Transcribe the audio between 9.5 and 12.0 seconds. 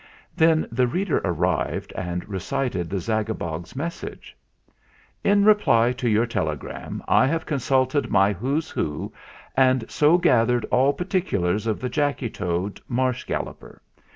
and so gathered all particu lars of the